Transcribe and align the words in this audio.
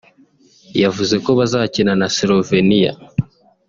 yavuze 0.83 1.15
ko 1.23 1.29
bazakina 1.39 1.93
na 2.01 2.07
Slovenia 2.15 2.93